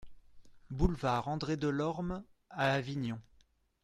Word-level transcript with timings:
Boulevard 0.71 1.27
André 1.27 1.57
Delorme 1.57 2.23
à 2.49 2.73
Avignon 2.73 3.19